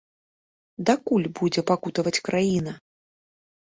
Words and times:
Дакуль 0.91 1.29
будзе 1.41 1.61
пакутаваць 1.71 2.19
краіна? 2.31 2.71